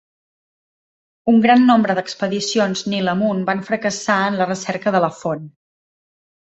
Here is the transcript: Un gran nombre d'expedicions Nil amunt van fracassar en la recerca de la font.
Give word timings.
Un 1.33 1.37
gran 1.43 1.67
nombre 1.71 1.97
d'expedicions 1.99 2.83
Nil 2.95 3.13
amunt 3.15 3.45
van 3.53 3.63
fracassar 3.71 4.19
en 4.33 4.41
la 4.43 4.51
recerca 4.55 4.97
de 4.99 5.07
la 5.09 5.15
font. 5.23 5.49